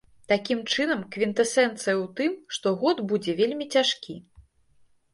Такім 0.31 0.61
чынам, 0.75 1.03
квінтэсэнцыя 1.15 1.95
у 1.99 2.03
тым, 2.21 2.31
што 2.59 2.67
год 2.83 3.05
будзе 3.15 3.39
вельмі 3.45 3.65
цяжкі. 3.75 4.21